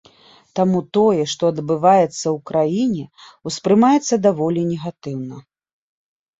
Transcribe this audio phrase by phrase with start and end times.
[0.59, 3.05] Таму тое, што адбываецца ў краіне,
[3.51, 5.35] ўспрымаецца даволі негатыўна.